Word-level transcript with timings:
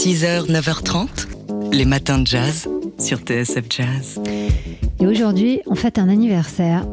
6h, 0.00 0.46
9h30, 0.46 1.72
les 1.72 1.84
matins 1.84 2.16
de 2.16 2.26
jazz 2.26 2.66
sur 2.98 3.18
TSF 3.18 3.64
Jazz. 3.68 4.18
Et 4.98 5.06
aujourd'hui, 5.06 5.60
on 5.66 5.74
fête 5.74 5.98
un 5.98 6.08
anniversaire. 6.08 6.86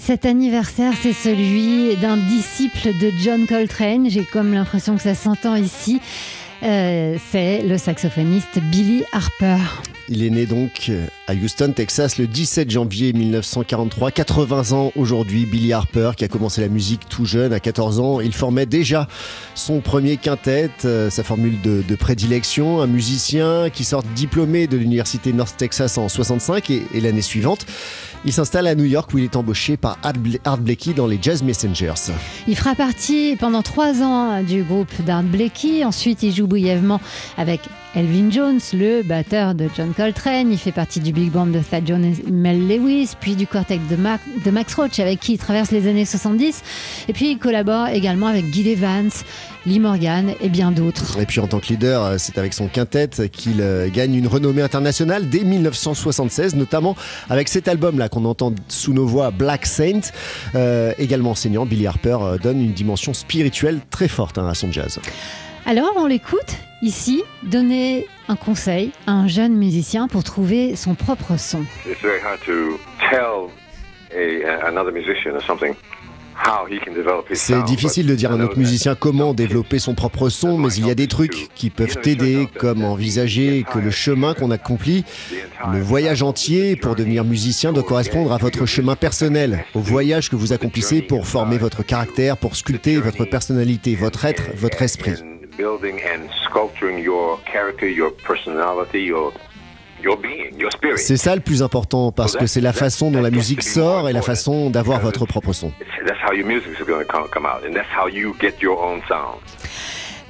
Cet 0.00 0.24
anniversaire, 0.24 0.94
c'est 1.00 1.12
celui 1.12 1.94
d'un 1.96 2.16
disciple 2.16 2.88
de 3.00 3.12
John 3.22 3.46
Coltrane. 3.46 4.08
J'ai 4.08 4.24
comme 4.24 4.54
l'impression 4.54 4.96
que 4.96 5.02
ça 5.02 5.14
s'entend 5.14 5.56
ici. 5.56 6.00
Euh, 6.62 7.16
c'est 7.30 7.62
le 7.62 7.76
saxophoniste 7.76 8.58
Billy 8.70 9.04
Harper. 9.12 9.58
Il 10.12 10.24
est 10.24 10.30
né 10.30 10.44
donc 10.44 10.90
à 11.28 11.34
Houston, 11.34 11.72
Texas, 11.72 12.18
le 12.18 12.26
17 12.26 12.68
janvier 12.68 13.12
1943. 13.12 14.10
80 14.10 14.72
ans 14.72 14.90
aujourd'hui, 14.96 15.46
Billy 15.46 15.72
Harper, 15.72 16.10
qui 16.16 16.24
a 16.24 16.28
commencé 16.28 16.60
la 16.60 16.66
musique 16.66 17.08
tout 17.08 17.24
jeune, 17.24 17.52
à 17.52 17.60
14 17.60 18.00
ans. 18.00 18.20
Il 18.20 18.32
formait 18.32 18.66
déjà 18.66 19.06
son 19.54 19.78
premier 19.78 20.16
quintet, 20.16 20.68
euh, 20.84 21.10
sa 21.10 21.22
formule 21.22 21.60
de, 21.62 21.94
prédilection. 21.94 22.82
Un 22.82 22.88
musicien 22.88 23.70
qui 23.70 23.84
sort 23.84 24.02
diplômé 24.02 24.66
de 24.66 24.76
l'université 24.76 25.32
North 25.32 25.56
Texas 25.56 25.96
en 25.96 26.08
65 26.08 26.70
et, 26.70 26.82
et 26.92 27.00
l'année 27.00 27.22
suivante. 27.22 27.64
Il 28.24 28.32
s'installe 28.32 28.66
à 28.66 28.74
New 28.74 28.84
York 28.84 29.14
où 29.14 29.18
il 29.18 29.24
est 29.24 29.36
embauché 29.36 29.76
par 29.76 29.96
Art 30.02 30.58
Blakey 30.58 30.92
dans 30.92 31.06
les 31.06 31.18
Jazz 31.22 31.44
Messengers. 31.44 32.12
Il 32.48 32.56
fera 32.56 32.74
partie 32.74 33.36
pendant 33.38 33.62
trois 33.62 34.02
ans 34.02 34.42
du 34.42 34.64
groupe 34.64 34.90
d'Art 35.06 35.22
Blakey. 35.22 35.84
Ensuite, 35.84 36.24
il 36.24 36.34
joue 36.34 36.48
brièvement 36.48 37.00
avec 37.38 37.60
Elvin 37.96 38.30
Jones, 38.30 38.60
le 38.72 39.02
batteur 39.02 39.54
de 39.56 39.68
John 39.76 39.92
Coltrane. 39.92 40.52
Il 40.52 40.58
fait 40.58 40.70
partie 40.70 41.00
du 41.00 41.12
big 41.12 41.32
band 41.32 41.46
de 41.46 41.58
Thad 41.58 41.88
Jones 41.88 42.04
et 42.04 42.30
Mel 42.30 42.68
Lewis, 42.68 43.14
puis 43.18 43.34
du 43.34 43.48
quartet 43.48 43.80
de, 43.90 44.50
Max 44.50 44.74
Roach 44.74 45.00
avec 45.00 45.18
qui 45.18 45.32
il 45.32 45.38
traverse 45.38 45.72
les 45.72 45.88
années 45.88 46.04
70. 46.04 46.62
Et 47.08 47.12
puis 47.12 47.32
il 47.32 47.38
collabore 47.38 47.88
également 47.88 48.28
avec 48.28 48.44
Guy 48.50 48.70
Evans, 48.70 49.10
Lee 49.66 49.80
Morgan 49.80 50.32
et 50.40 50.48
bien 50.48 50.70
d'autres. 50.70 51.18
Et 51.20 51.26
puis 51.26 51.40
en 51.40 51.48
tant 51.48 51.58
que 51.58 51.66
leader, 51.66 52.14
c'est 52.18 52.38
avec 52.38 52.54
son 52.54 52.68
quintet 52.68 53.10
qu'il 53.32 53.64
gagne 53.92 54.14
une 54.14 54.28
renommée 54.28 54.62
internationale 54.62 55.28
dès 55.28 55.42
1976, 55.42 56.54
notamment 56.54 56.94
avec 57.28 57.48
cet 57.48 57.66
album-là 57.66 58.08
qu'on 58.08 58.24
entend 58.24 58.54
sous 58.68 58.92
nos 58.92 59.06
voix, 59.06 59.32
Black 59.32 59.66
Saint. 59.66 60.00
Euh, 60.54 60.92
également 60.98 61.32
enseignant, 61.32 61.66
Billy 61.66 61.88
Harper 61.88 62.18
donne 62.40 62.60
une 62.60 62.72
dimension 62.72 63.12
spirituelle 63.14 63.80
très 63.90 64.06
forte 64.06 64.38
hein, 64.38 64.46
à 64.46 64.54
son 64.54 64.70
jazz. 64.70 65.00
Alors 65.70 65.92
on 65.94 66.06
l'écoute 66.06 66.56
ici 66.82 67.22
donner 67.44 68.08
un 68.26 68.34
conseil 68.34 68.90
à 69.06 69.12
un 69.12 69.28
jeune 69.28 69.54
musicien 69.54 70.08
pour 70.08 70.24
trouver 70.24 70.74
son 70.74 70.96
propre 70.96 71.38
son. 71.38 71.64
C'est 77.34 77.62
difficile 77.62 78.08
de 78.08 78.14
dire 78.16 78.32
à 78.32 78.34
un 78.34 78.40
autre 78.40 78.58
musicien 78.58 78.96
comment 78.96 79.32
développer 79.32 79.78
son 79.78 79.94
propre 79.94 80.28
son, 80.28 80.58
mais 80.58 80.72
il 80.74 80.88
y 80.88 80.90
a 80.90 80.96
des 80.96 81.06
trucs 81.06 81.50
qui 81.54 81.70
peuvent 81.70 82.00
t'aider, 82.00 82.48
comme 82.58 82.82
envisager 82.82 83.64
que 83.72 83.78
le 83.78 83.92
chemin 83.92 84.34
qu'on 84.34 84.50
accomplit, 84.50 85.04
le 85.72 85.80
voyage 85.80 86.24
entier 86.24 86.74
pour 86.74 86.96
devenir 86.96 87.22
musicien 87.22 87.72
doit 87.72 87.84
correspondre 87.84 88.32
à 88.32 88.38
votre 88.38 88.66
chemin 88.66 88.96
personnel, 88.96 89.64
au 89.74 89.80
voyage 89.80 90.30
que 90.30 90.36
vous 90.36 90.52
accomplissez 90.52 91.00
pour 91.00 91.28
former 91.28 91.58
votre 91.58 91.84
caractère, 91.84 92.36
pour 92.38 92.56
sculpter 92.56 92.96
votre 92.96 93.24
personnalité, 93.24 93.94
votre 93.94 94.24
être, 94.24 94.50
votre 94.56 94.82
esprit. 94.82 95.14
C'est 100.96 101.16
ça 101.16 101.34
le 101.34 101.42
plus 101.42 101.62
important 101.62 102.10
parce 102.10 102.36
que 102.36 102.46
c'est 102.46 102.60
la 102.60 102.72
façon 102.72 103.10
dont 103.10 103.20
la 103.20 103.30
musique 103.30 103.62
sort 103.62 104.08
et 104.08 104.12
la 104.12 104.22
façon 104.22 104.70
d'avoir 104.70 105.00
votre 105.00 105.26
propre 105.26 105.52
son. 105.52 105.72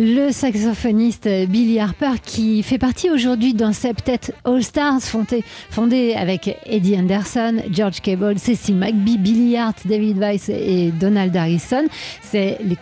Le 0.02 0.32
saxophoniste 0.32 1.28
Billy 1.46 1.78
Harper 1.78 2.12
qui 2.24 2.62
fait 2.62 2.78
partie 2.78 3.10
aujourd'hui 3.10 3.52
d'un 3.52 3.74
septet 3.74 4.32
All 4.46 4.62
Stars 4.62 5.02
fondé, 5.02 6.14
avec 6.14 6.56
Eddie 6.64 6.96
Anderson, 6.96 7.56
George 7.70 8.00
Cable, 8.00 8.38
Cecil 8.38 8.76
McBee, 8.76 9.18
Billy 9.18 9.58
Hart, 9.58 9.76
David 9.84 10.16
Weiss 10.16 10.48
et 10.48 10.90
Donald 10.90 11.36
Harrison. 11.36 11.84
C'est 12.22 12.56
les 12.64 12.76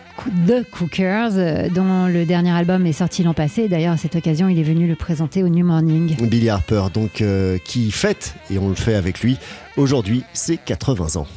The 0.47 0.65
Cookers 0.71 1.71
dont 1.75 2.07
le 2.07 2.23
dernier 2.23 2.51
album 2.51 2.85
est 2.85 2.93
sorti 2.93 3.21
l'an 3.23 3.33
passé. 3.33 3.67
D'ailleurs 3.67 3.95
à 3.95 3.97
cette 3.97 4.15
occasion 4.15 4.47
il 4.47 4.57
est 4.57 4.63
venu 4.63 4.87
le 4.87 4.95
présenter 4.95 5.43
au 5.43 5.49
New 5.49 5.65
Morning. 5.65 6.15
Billy 6.25 6.47
Harper 6.47 6.85
donc 6.93 7.19
euh, 7.19 7.57
qui 7.65 7.91
fête 7.91 8.35
et 8.49 8.57
on 8.59 8.69
le 8.69 8.75
fait 8.75 8.95
avec 8.95 9.19
lui 9.19 9.37
aujourd'hui 9.75 10.23
c'est 10.31 10.55
80 10.55 11.19
ans. 11.19 11.27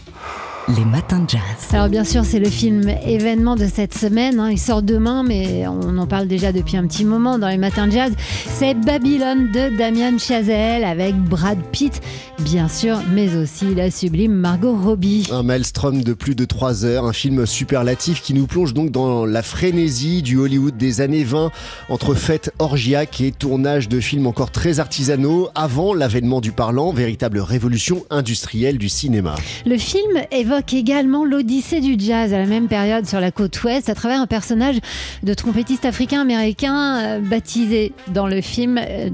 Les 0.69 0.85
matins 0.85 1.19
de 1.19 1.29
jazz. 1.29 1.41
Alors 1.73 1.89
bien 1.89 2.05
sûr, 2.05 2.25
c'est 2.25 2.39
le 2.39 2.49
film 2.49 2.89
événement 3.05 3.57
de 3.57 3.67
cette 3.67 3.95
semaine. 3.95 4.39
Hein. 4.39 4.53
Il 4.53 4.61
sort 4.61 4.81
demain, 4.83 5.25
mais 5.25 5.67
on 5.67 5.99
en 5.99 6.07
parle 6.07 6.29
déjà 6.29 6.53
depuis 6.53 6.77
un 6.77 6.87
petit 6.87 7.05
moment 7.05 7.37
dans 7.37 7.49
les 7.49 7.57
matins 7.59 7.89
de 7.89 7.93
jazz. 7.93 8.13
C'est 8.47 8.75
Babylone 8.75 9.51
de 9.51 9.77
Damien 9.77 10.17
Chazelle 10.19 10.85
avec 10.85 11.17
Brad 11.17 11.59
Pitt, 11.73 12.01
bien 12.39 12.69
sûr, 12.69 12.99
mais 13.13 13.37
aussi 13.37 13.75
la 13.75 13.91
sublime 13.91 14.35
Margot 14.35 14.77
Robbie. 14.77 15.27
Un 15.33 15.43
maelstrom 15.43 16.05
de 16.05 16.13
plus 16.13 16.37
de 16.37 16.45
3 16.45 16.85
heures, 16.85 17.07
un 17.07 17.13
film 17.13 17.45
superlatif 17.45 18.23
qui 18.23 18.33
nous 18.33 18.47
plonge 18.47 18.73
donc 18.73 18.93
dans 18.93 19.27
la 19.27 19.43
frénésie 19.43 20.23
du 20.23 20.37
Hollywood 20.37 20.77
des 20.77 21.01
années 21.01 21.25
20 21.25 21.51
entre 21.89 22.15
fêtes 22.15 22.53
orgiaques 22.61 23.21
et 23.21 23.33
tournage 23.33 23.89
de 23.89 23.99
films 23.99 24.29
encore 24.29 24.53
très 24.53 24.79
artisanaux 24.79 25.49
avant 25.57 25.93
l'avènement 25.93 26.41
du 26.41 26.53
parlant, 26.53 26.93
véritable 26.93 27.41
révolution 27.41 28.05
industrielle 28.11 28.79
du 28.79 28.89
cinéma. 28.89 29.35
Le 29.67 29.77
film 29.77 30.23
évoque 30.53 30.75
également 30.75 31.25
l'odyssée 31.25 31.81
du 31.81 31.97
jazz 31.99 32.35
à 32.35 32.39
la 32.39 32.47
même 32.47 32.69
période 32.69 33.07
sur 33.07 33.21
la 33.21 33.31
côte 33.31 33.63
ouest 33.63 33.89
à 33.89 33.95
travers 33.95 34.21
un 34.21 34.27
personnage 34.27 34.77
de 35.23 35.33
trompettiste 35.33 35.87
africain-américain 35.87 36.99
euh, 36.99 37.21
baptisé 37.21 37.93
dans 38.09 38.27
le 38.27 38.43
film 38.43 38.79
euh, 38.79 39.09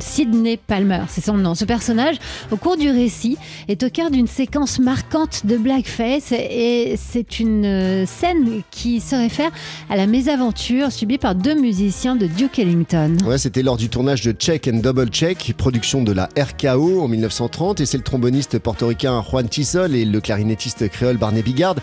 Sidney 0.00 0.56
Palmer, 0.56 1.02
c'est 1.08 1.24
son 1.24 1.34
nom. 1.34 1.54
Ce 1.54 1.64
personnage, 1.64 2.16
au 2.50 2.56
cours 2.56 2.76
du 2.76 2.90
récit, 2.90 3.36
est 3.68 3.84
au 3.84 3.90
cœur 3.90 4.10
d'une 4.10 4.26
séquence 4.26 4.80
marquante 4.80 5.46
de 5.46 5.56
blackface 5.56 6.32
et 6.32 6.96
c'est 6.96 7.38
une 7.38 7.64
euh, 7.64 8.04
scène 8.06 8.62
qui 8.72 9.00
se 9.00 9.14
réfère 9.14 9.50
à 9.90 9.96
la 9.96 10.08
mésaventure 10.08 10.90
subie 10.90 11.18
par 11.18 11.36
deux 11.36 11.54
musiciens 11.54 12.16
de 12.16 12.26
Duke 12.26 12.58
Ellington. 12.58 13.16
Ouais, 13.24 13.38
c'était 13.38 13.62
lors 13.62 13.76
du 13.76 13.88
tournage 13.90 14.22
de 14.22 14.32
Check 14.32 14.66
and 14.66 14.78
Double 14.78 15.10
Check, 15.10 15.54
production 15.56 16.02
de 16.02 16.10
la 16.10 16.28
RKO 16.36 17.00
en 17.00 17.06
1930 17.06 17.80
et 17.80 17.86
c'est 17.86 17.98
le 17.98 18.02
tromboniste 18.02 18.58
portoricain 18.58 19.22
Juan 19.22 19.48
Tisol 19.48 19.94
et 19.94 20.04
le 20.04 20.20
clarinettiste 20.20 20.79
créole 20.88 21.16
Barney 21.16 21.42
Bigard 21.42 21.76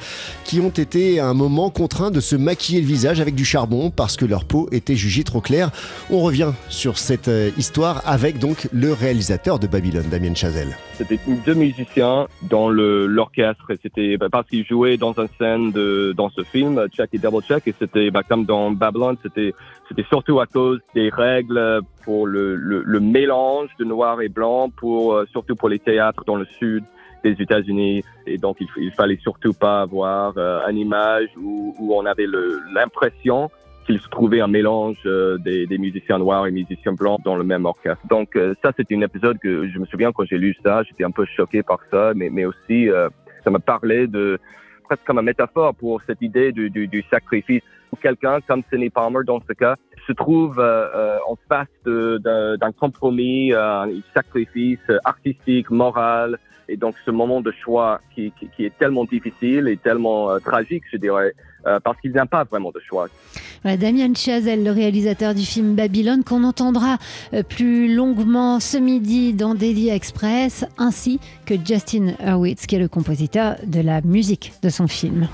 qui 0.43 0.59
ont 0.59 0.69
été 0.69 1.19
à 1.19 1.27
un 1.27 1.33
moment 1.33 1.69
contraints 1.69 2.11
de 2.11 2.19
se 2.19 2.35
maquiller 2.35 2.81
le 2.81 2.87
visage 2.87 3.21
avec 3.21 3.35
du 3.35 3.45
charbon 3.45 3.91
parce 3.91 4.17
que 4.17 4.25
leur 4.25 4.45
peau 4.45 4.67
était 4.71 4.95
jugée 4.95 5.23
trop 5.23 5.41
claire. 5.41 5.71
On 6.09 6.19
revient 6.19 6.51
sur 6.69 6.97
cette 6.97 7.27
euh, 7.27 7.51
histoire 7.57 8.01
avec 8.05 8.39
donc 8.39 8.67
le 8.71 8.93
réalisateur 8.93 9.59
de 9.59 9.67
Babylone, 9.67 10.05
Damien 10.09 10.35
Chazelle. 10.35 10.75
C'était 10.93 11.19
deux 11.45 11.53
musiciens 11.53 12.27
dans 12.43 12.69
l'orchestre. 12.69 13.71
C'était 13.81 14.17
bah, 14.17 14.27
parce 14.31 14.47
qu'ils 14.47 14.65
jouaient 14.65 14.97
dans 14.97 15.13
une 15.13 15.27
scène 15.37 15.71
de, 15.71 16.13
dans 16.15 16.29
ce 16.29 16.43
film, 16.43 16.87
Check 16.91 17.09
et 17.13 17.17
Double 17.17 17.43
Check, 17.43 17.67
et 17.67 17.75
c'était 17.77 18.11
bah, 18.11 18.23
comme 18.27 18.45
dans 18.45 18.71
Babylone, 18.71 19.17
c'était 19.23 19.53
surtout 20.09 20.39
à 20.39 20.45
cause 20.45 20.79
des 20.95 21.09
règles 21.09 21.81
pour 22.03 22.27
le, 22.27 22.55
le, 22.55 22.83
le 22.83 22.99
mélange 22.99 23.69
de 23.79 23.85
noir 23.85 24.21
et 24.21 24.29
blanc, 24.29 24.69
pour 24.69 25.13
euh, 25.13 25.25
surtout 25.31 25.55
pour 25.55 25.69
les 25.69 25.79
théâtres 25.79 26.23
dans 26.25 26.35
le 26.35 26.45
sud 26.59 26.83
des 27.23 27.41
États-Unis. 27.41 28.03
Et 28.25 28.37
donc, 28.37 28.57
il, 28.59 28.67
il 28.77 28.91
fallait 28.91 29.17
surtout 29.17 29.53
pas 29.53 29.81
avoir 29.81 30.33
euh, 30.37 30.67
une 30.69 30.77
image 30.77 31.29
où, 31.37 31.75
où 31.79 31.93
on 31.93 32.05
avait 32.05 32.27
l'impression 32.73 33.49
qu'il 33.87 33.99
se 33.99 34.09
trouvait 34.09 34.41
un 34.41 34.47
mélange 34.47 34.97
euh, 35.05 35.37
des, 35.37 35.65
des, 35.65 35.77
musiciens 35.77 36.19
noirs 36.19 36.45
et 36.45 36.51
musiciens 36.51 36.91
blancs 36.91 37.21
dans 37.23 37.37
le 37.37 37.43
même 37.43 37.65
orchestre. 37.65 38.05
Donc, 38.07 38.35
euh, 38.35 38.53
ça, 38.61 38.71
c'est 38.75 38.91
une 38.91 39.01
épisode 39.01 39.39
que 39.39 39.67
je 39.69 39.79
me 39.79 39.85
souviens 39.85 40.11
quand 40.11 40.25
j'ai 40.25 40.37
lu 40.37 40.55
ça, 40.63 40.83
j'étais 40.83 41.05
un 41.05 41.11
peu 41.11 41.25
choqué 41.25 41.63
par 41.63 41.79
ça, 41.89 42.11
mais, 42.13 42.29
mais 42.29 42.45
aussi, 42.45 42.89
euh, 42.89 43.09
ça 43.45 43.49
me 43.49 43.59
parlait 43.59 44.05
de 44.07 44.37
presque 44.83 45.03
comme 45.05 45.19
une 45.19 45.25
métaphore 45.25 45.73
pour 45.73 46.01
cette 46.05 46.21
idée 46.21 46.51
du, 46.51 46.69
du, 46.69 46.87
du 46.87 47.01
sacrifice. 47.09 47.63
Quelqu'un 48.01 48.39
comme 48.41 48.63
Sidney 48.69 48.89
Palmer, 48.89 49.19
dans 49.25 49.41
ce 49.47 49.53
cas, 49.53 49.75
se 50.05 50.13
trouve 50.13 50.59
en 50.59 51.35
face 51.49 51.67
d'un 51.85 52.71
compromis, 52.79 53.53
un 53.53 53.87
sacrifice 54.13 54.79
artistique, 55.03 55.69
moral, 55.71 56.37
Et 56.69 56.77
donc 56.77 56.95
ce 57.05 57.11
moment 57.11 57.41
de 57.41 57.51
choix 57.51 58.01
qui, 58.13 58.31
qui, 58.37 58.49
qui 58.55 58.65
est 58.65 58.77
tellement 58.77 59.05
difficile 59.05 59.67
et 59.67 59.77
tellement 59.77 60.31
euh, 60.31 60.39
tragique, 60.39 60.83
je 60.91 60.97
dirais, 60.97 61.33
euh, 61.65 61.79
parce 61.79 61.99
qu'il 62.01 62.11
n'y 62.11 62.19
a 62.19 62.25
pas 62.25 62.43
vraiment 62.43 62.71
de 62.71 62.79
choix. 62.79 63.07
Voilà, 63.63 63.77
Damien 63.77 64.13
Chazelle, 64.13 64.63
le 64.63 64.71
réalisateur 64.71 65.33
du 65.33 65.43
film 65.43 65.75
Babylone, 65.75 66.23
qu'on 66.23 66.43
entendra 66.43 66.97
euh, 67.33 67.43
plus 67.43 67.93
longuement 67.93 68.59
ce 68.59 68.77
midi 68.77 69.33
dans 69.33 69.55
Daily 69.55 69.89
Express, 69.89 70.65
ainsi 70.77 71.19
que 71.45 71.55
Justin 71.55 72.15
Hurwitz, 72.19 72.65
qui 72.67 72.75
est 72.75 72.79
le 72.79 72.89
compositeur 72.89 73.55
de 73.65 73.81
la 73.81 74.01
musique 74.01 74.53
de 74.61 74.69
son 74.69 74.87
film. 74.87 75.27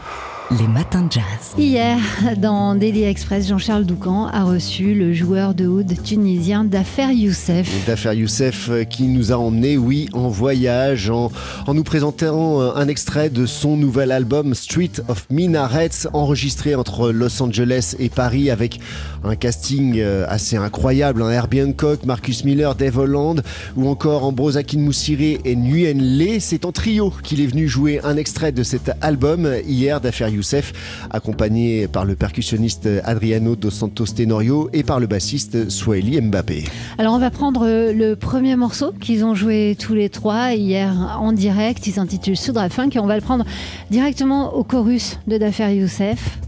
Les 0.51 0.67
matins 0.67 1.03
de 1.03 1.11
jazz. 1.11 1.23
Hier, 1.57 1.97
dans 2.37 2.75
Daily 2.75 3.03
Express, 3.03 3.47
Jean-Charles 3.47 3.85
Doucan 3.85 4.27
a 4.27 4.43
reçu 4.43 4.93
le 4.93 5.13
joueur 5.13 5.53
de 5.53 5.65
oud 5.65 5.91
tunisien 6.03 6.63
Dafer 6.65 7.13
Youssef. 7.13 7.69
Dafer 7.87 8.13
Youssef 8.13 8.69
euh, 8.69 8.83
qui 8.83 9.03
nous 9.03 9.31
a 9.31 9.35
emmenés, 9.35 9.77
oui, 9.77 10.09
en 10.11 10.27
voyage, 10.27 11.09
en, 11.09 11.31
en, 11.65 11.73
nous 11.73 11.83
présentant 11.83 12.61
euh, 12.61 12.71
un 12.75 12.87
extrait 12.87 13.29
de 13.29 13.45
son 13.45 13.77
nouvel 13.77 14.11
album 14.11 14.53
Street 14.53 14.91
of 15.07 15.25
Minarets, 15.29 16.07
enregistré 16.11 16.75
entre 16.75 17.11
Los 17.11 17.41
Angeles 17.41 17.95
et 17.97 18.09
Paris 18.09 18.51
avec 18.51 18.79
un 19.23 19.35
casting 19.35 19.95
euh, 19.97 20.25
assez 20.27 20.57
incroyable, 20.57 21.23
un 21.23 21.27
hein. 21.27 21.31
Herbie 21.31 21.63
Hancock, 21.63 22.05
Marcus 22.05 22.43
Miller, 22.43 22.75
Dave 22.75 22.97
Holland 22.97 23.41
ou 23.77 23.87
encore 23.87 24.25
Ambrose 24.25 24.57
Akin 24.57 24.79
Moussiré 24.79 25.39
et 25.45 25.55
Nguyen 25.55 25.97
Le. 25.99 26.39
C'est 26.39 26.65
en 26.65 26.71
trio 26.71 27.13
qu'il 27.23 27.41
est 27.41 27.47
venu 27.47 27.67
jouer 27.67 28.01
un 28.03 28.17
extrait 28.17 28.51
de 28.51 28.63
cet 28.63 28.91
album 29.01 29.49
hier 29.65 30.01
d'Affaire 30.01 30.32
Youssef, 30.33 30.73
accompagné 31.11 31.87
par 31.87 32.05
le 32.05 32.15
percussionniste 32.15 32.89
Adriano 33.03 33.55
Dos 33.55 33.71
Santos 33.71 34.05
Tenorio 34.15 34.69
et 34.73 34.83
par 34.83 34.99
le 34.99 35.07
bassiste 35.07 35.69
Swahili 35.69 36.19
Mbappé. 36.21 36.65
Alors 36.97 37.13
on 37.13 37.19
va 37.19 37.29
prendre 37.29 37.65
le 37.65 38.15
premier 38.15 38.55
morceau 38.55 38.91
qu'ils 38.99 39.23
ont 39.23 39.35
joué 39.35 39.77
tous 39.79 39.93
les 39.93 40.09
trois 40.09 40.53
hier 40.53 41.17
en 41.19 41.31
direct. 41.31 41.85
Il 41.87 41.93
s'intitule 41.93 42.37
Soudra 42.37 42.69
Funk 42.69 42.89
et 42.93 42.99
on 42.99 43.07
va 43.07 43.15
le 43.15 43.21
prendre 43.21 43.45
directement 43.89 44.55
au 44.55 44.63
chorus 44.63 45.19
de 45.27 45.37
Dafer 45.37 45.75
Youssef. 45.75 46.39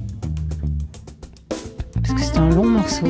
Parce 2.02 2.14
que 2.14 2.22
c'est 2.22 2.38
un 2.38 2.50
long 2.50 2.66
morceau. 2.66 3.08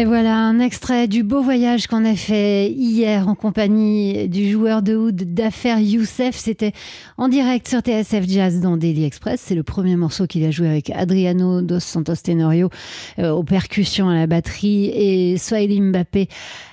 Et 0.00 0.06
voilà 0.06 0.34
un 0.34 0.60
extrait 0.60 1.08
du 1.08 1.22
beau 1.22 1.42
voyage 1.42 1.86
qu'on 1.86 2.06
a 2.06 2.14
fait 2.14 2.70
hier 2.70 3.28
en 3.28 3.34
compagnie 3.34 4.30
du 4.30 4.50
joueur 4.50 4.80
de 4.80 4.96
oud 4.96 5.34
d'affaires 5.34 5.78
Youssef. 5.78 6.36
C'était 6.36 6.72
en 7.18 7.28
direct 7.28 7.68
sur 7.68 7.80
TSF 7.80 8.26
Jazz 8.26 8.60
dans 8.60 8.78
Daily 8.78 9.04
Express. 9.04 9.42
C'est 9.44 9.54
le 9.54 9.62
premier 9.62 9.96
morceau 9.96 10.26
qu'il 10.26 10.42
a 10.46 10.50
joué 10.50 10.70
avec 10.70 10.88
Adriano 10.88 11.60
Dos 11.60 11.80
Santos 11.80 12.14
Tenorio 12.24 12.70
euh, 13.18 13.28
aux 13.28 13.44
percussions 13.44 14.08
à 14.08 14.14
la 14.14 14.26
batterie 14.26 14.86
et 14.86 15.36
Swahili 15.36 15.82
Mbappé 15.82 16.28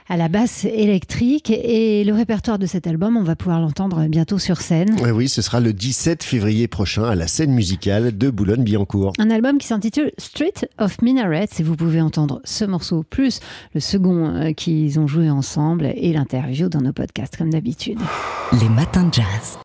à 0.10 0.18
la 0.18 0.28
basse 0.28 0.66
électrique. 0.66 1.50
Et 1.50 2.04
le 2.04 2.14
répertoire 2.14 2.60
de 2.60 2.66
cet 2.66 2.88
album, 2.88 3.18
on 3.18 3.24
va 3.24 3.36
pouvoir 3.36 3.62
l'entendre 3.62 4.08
bientôt 4.08 4.40
sur 4.40 4.62
scène. 4.62 4.96
Oui, 5.02 5.12
oui, 5.12 5.30
ce 5.30 5.42
sera 5.42 5.60
le 5.60 5.74
17 5.74 6.24
février 6.24 6.68
prochain 6.68 7.04
à 7.04 7.16
la 7.16 7.28
scène 7.28 7.52
musicale 7.52 8.18
de 8.18 8.30
Boulogne-Billancourt. 8.30 9.14
Un 9.20 9.30
album 9.30 9.58
qui 9.58 9.68
s'intitule 9.68 10.12
Street 10.18 10.54
of 10.78 11.02
Minarets 11.02 11.48
et 11.60 11.64
vous 11.64 11.76
pouvez 11.76 12.02
entendre 12.02 12.42
ce 12.44 12.66
morceau 12.66 13.04
plus 13.10 13.40
le 13.74 13.80
second 13.80 14.28
euh, 14.28 14.52
qu'ils 14.54 15.00
ont 15.00 15.08
joué 15.08 15.30
ensemble 15.30 15.92
et 15.96 16.14
l'interview 16.14 16.70
dans 16.70 16.82
nos 16.82 16.94
podcasts 16.94 17.38
comme 17.38 17.50
d'habitude. 17.50 18.00
Les 18.62 18.70
matins 18.70 19.04
de 19.04 19.14
jazz. 19.14 19.56